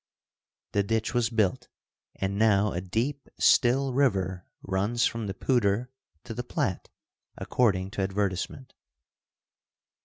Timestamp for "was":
1.13-1.29